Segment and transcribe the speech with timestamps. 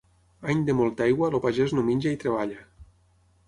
[0.53, 2.61] Any de molta aigua, el pagès no menja i treballa.